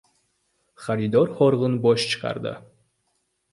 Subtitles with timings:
[0.85, 2.57] Xaridor horg‘in bosh chayqadi.